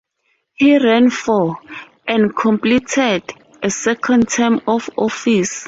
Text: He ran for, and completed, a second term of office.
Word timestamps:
He 0.55 0.79
ran 0.79 1.11
for, 1.11 1.59
and 2.07 2.35
completed, 2.35 3.21
a 3.61 3.69
second 3.69 4.29
term 4.29 4.59
of 4.67 4.89
office. 4.97 5.59